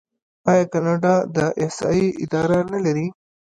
آیا 0.51 0.65
کاناډا 0.73 1.15
د 1.35 1.37
احصایې 1.61 2.07
اداره 2.23 2.57
نلري؟ 2.71 3.07